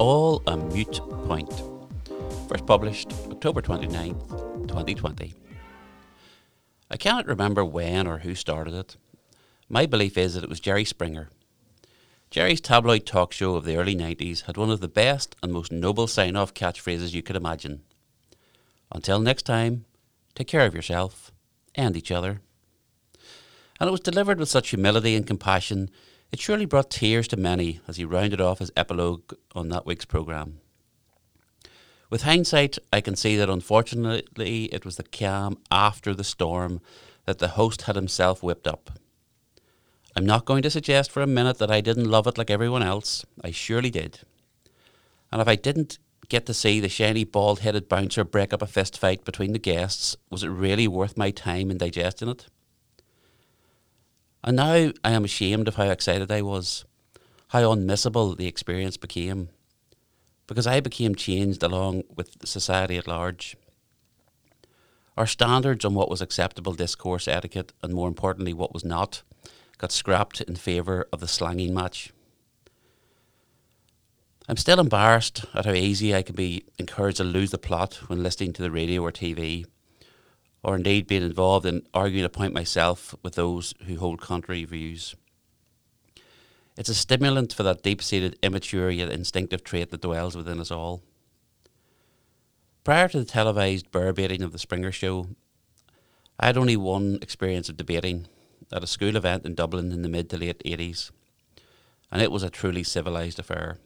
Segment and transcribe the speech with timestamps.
[0.00, 1.52] All a Mute Point.
[2.48, 5.34] First published October 29th, 2020.
[6.90, 8.96] I cannot remember when or who started it.
[9.68, 11.28] My belief is that it was Jerry Springer.
[12.30, 15.70] Jerry's tabloid talk show of the early 90s had one of the best and most
[15.70, 17.82] noble sign off catchphrases you could imagine.
[18.90, 19.84] Until next time,
[20.34, 21.30] take care of yourself
[21.74, 22.40] and each other.
[23.78, 25.90] And it was delivered with such humility and compassion
[26.32, 30.04] it surely brought tears to many as he rounded off his epilogue on that week's
[30.04, 30.60] programme.
[32.08, 36.80] With hindsight, I can see that unfortunately it was the calm after the storm
[37.24, 38.98] that the host had himself whipped up.
[40.16, 42.82] I'm not going to suggest for a minute that I didn't love it like everyone
[42.82, 43.24] else.
[43.44, 44.20] I surely did.
[45.30, 48.66] And if I didn't get to see the shiny bald headed bouncer break up a
[48.66, 52.46] fist fight between the guests, was it really worth my time in digesting it?
[54.42, 56.84] And now I am ashamed of how excited I was,
[57.48, 59.50] how unmissable the experience became,
[60.46, 63.56] because I became changed along with society at large.
[65.16, 69.22] Our standards on what was acceptable discourse etiquette, and more importantly, what was not,
[69.76, 72.12] got scrapped in favour of the slanging match.
[74.48, 78.22] I'm still embarrassed at how easy I can be encouraged to lose the plot when
[78.22, 79.66] listening to the radio or TV
[80.62, 85.14] or indeed being involved in arguing a point myself with those who hold contrary views.
[86.76, 90.70] It's a stimulant for that deep seated, immature yet instinctive trait that dwells within us
[90.70, 91.02] all.
[92.84, 95.28] Prior to the televised bear baiting of the Springer Show,
[96.38, 98.26] I had only one experience of debating
[98.72, 101.10] at a school event in Dublin in the mid to late 80s,
[102.10, 103.78] and it was a truly civilised affair.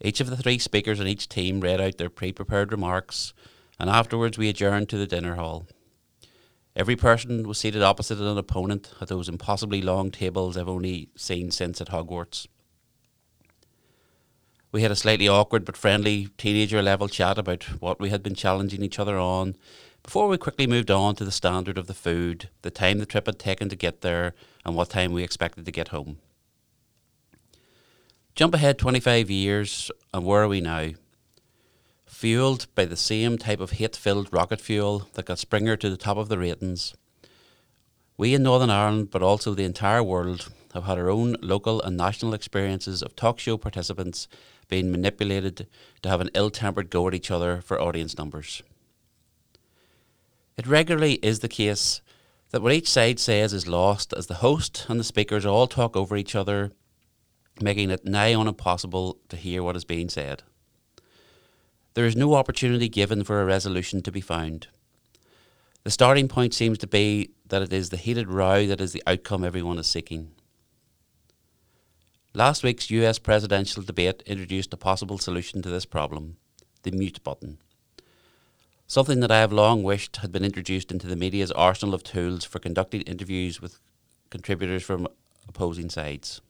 [0.00, 3.32] Each of the three speakers on each team read out their pre prepared remarks
[3.78, 5.66] and afterwards we adjourned to the dinner hall.
[6.76, 11.50] Every person was seated opposite an opponent at those impossibly long tables I've only seen
[11.50, 12.46] since at Hogwarts.
[14.72, 18.34] We had a slightly awkward but friendly teenager level chat about what we had been
[18.34, 19.54] challenging each other on
[20.04, 23.26] before we quickly moved on to the standard of the food, the time the trip
[23.26, 24.34] had taken to get there,
[24.64, 26.18] and what time we expected to get home.
[28.34, 30.90] Jump ahead 25 years, and where are we now?
[32.24, 35.96] Fueled by the same type of hate filled rocket fuel that got Springer to the
[35.98, 36.94] top of the ratings.
[38.16, 41.98] We in Northern Ireland, but also the entire world, have had our own local and
[41.98, 44.26] national experiences of talk show participants
[44.68, 45.66] being manipulated
[46.00, 48.62] to have an ill tempered go at each other for audience numbers.
[50.56, 52.00] It regularly is the case
[52.52, 55.94] that what each side says is lost as the host and the speakers all talk
[55.94, 56.72] over each other,
[57.60, 60.42] making it nigh on impossible to hear what is being said.
[61.94, 64.66] There is no opportunity given for a resolution to be found.
[65.84, 69.02] The starting point seems to be that it is the heated row that is the
[69.06, 70.32] outcome everyone is seeking.
[72.32, 76.36] Last week's US presidential debate introduced a possible solution to this problem
[76.82, 77.58] the mute button.
[78.86, 82.44] Something that I have long wished had been introduced into the media's arsenal of tools
[82.44, 83.78] for conducting interviews with
[84.30, 85.08] contributors from
[85.48, 86.42] opposing sides.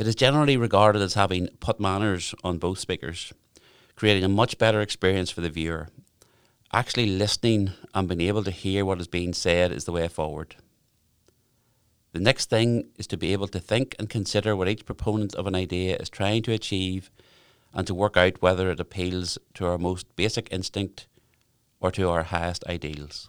[0.00, 3.34] It is generally regarded as having put manners on both speakers,
[3.96, 5.88] creating a much better experience for the viewer.
[6.72, 10.56] Actually listening and being able to hear what is being said is the way forward.
[12.14, 15.46] The next thing is to be able to think and consider what each proponent of
[15.46, 17.10] an idea is trying to achieve
[17.74, 21.08] and to work out whether it appeals to our most basic instinct
[21.78, 23.28] or to our highest ideals.